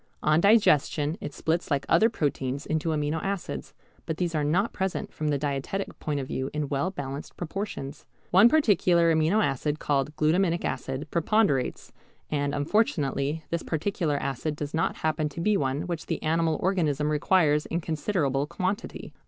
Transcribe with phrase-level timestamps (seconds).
[0.23, 3.75] On digestion it splits like other proteins into amino acids,
[4.07, 8.07] but these are not present from the dietetic point of view in well balanced proportions.
[8.31, 11.91] One particular amino acid, called glutaminic acid, preponderates,
[12.31, 17.11] and unfortunately this particular acid does not happen to be one which the animal organism
[17.11, 19.13] requires in considerable quantity.